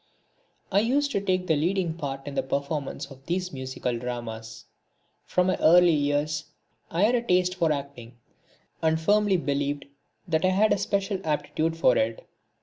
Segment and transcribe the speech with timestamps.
[0.71, 4.65] I used to take the leading part in the performance of these musical dramas.
[5.27, 6.45] From my early years
[6.89, 8.17] I had a taste for acting,
[8.81, 9.85] and firmly believed
[10.27, 12.27] that I had a special aptitude for it.